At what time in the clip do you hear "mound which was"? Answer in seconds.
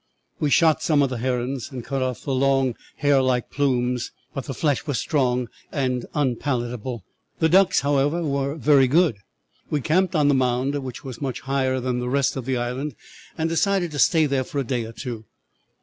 10.33-11.21